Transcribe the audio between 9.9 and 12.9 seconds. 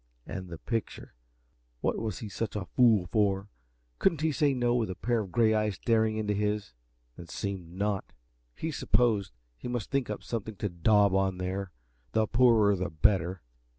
think up something to daub on there the poorer the